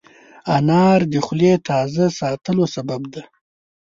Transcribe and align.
انار 0.55 0.99
د 1.11 1.13
خولې 1.25 1.53
تازه 1.69 2.05
ساتلو 2.19 2.63
سبب 2.75 3.01
دی. 3.13 3.23